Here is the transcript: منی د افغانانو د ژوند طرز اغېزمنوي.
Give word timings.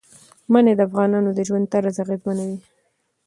منی 0.51 0.73
د 0.77 0.81
افغانانو 0.87 1.29
د 1.33 1.39
ژوند 1.47 1.65
طرز 1.73 1.95
اغېزمنوي. 2.05 2.59